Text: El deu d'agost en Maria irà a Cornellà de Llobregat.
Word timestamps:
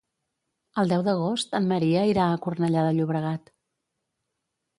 El 0.83 0.93
deu 0.93 1.03
d'agost 1.07 1.53
en 1.59 1.67
Maria 1.73 2.07
irà 2.13 2.25
a 2.31 2.41
Cornellà 2.47 2.87
de 2.89 2.97
Llobregat. 3.01 3.53